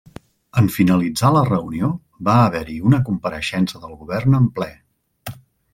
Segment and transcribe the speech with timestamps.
[0.61, 1.91] En finalitzar la reunió
[2.31, 4.73] va haver-hi una compareixença del Govern en ple.